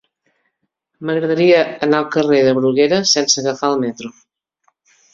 [1.09, 4.15] M'agradaria anar al carrer de Bruguera sense agafar el metro.